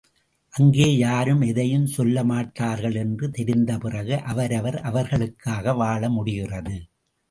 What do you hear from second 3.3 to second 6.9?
தெரிந்த பிறகு அவரவர் அவர்களுக்காக வாழ முடிகிறது.